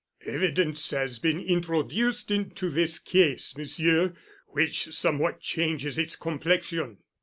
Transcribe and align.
"Evidence 0.25 0.89
has 0.89 1.19
been 1.19 1.39
introduced 1.39 2.31
into 2.31 2.71
this 2.71 2.97
case, 2.97 3.55
Monsieur, 3.55 4.15
which 4.47 4.85
somewhat 4.95 5.39
changes 5.41 5.99
its 5.99 6.15
complexion." 6.15 6.97